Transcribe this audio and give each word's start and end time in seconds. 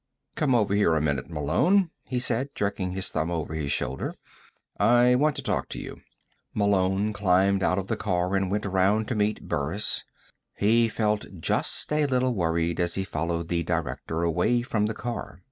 "Come 0.35 0.55
over 0.55 0.73
here 0.73 0.95
a 0.95 0.99
minute, 0.99 1.29
Malone," 1.29 1.91
he 2.07 2.17
said, 2.19 2.55
jerking 2.55 2.93
his 2.93 3.09
thumb 3.09 3.29
over 3.29 3.53
his 3.53 3.71
shoulder. 3.71 4.15
"I 4.79 5.13
want 5.13 5.35
to 5.35 5.43
talk 5.43 5.69
to 5.69 5.79
you." 5.79 6.01
Malone 6.55 7.13
climbed 7.13 7.61
out 7.61 7.77
of 7.77 7.85
the 7.85 7.95
car 7.95 8.35
and 8.35 8.49
went 8.49 8.65
around 8.65 9.07
to 9.09 9.15
meet 9.15 9.47
Burris. 9.47 10.03
He 10.57 10.87
felt 10.87 11.27
just 11.39 11.93
a 11.93 12.07
little 12.07 12.33
worried 12.33 12.79
as 12.79 12.95
he 12.95 13.03
followed 13.03 13.47
the 13.49 13.61
Director 13.61 14.23
away 14.23 14.63
from 14.63 14.87
the 14.87 14.95
car. 14.95 15.39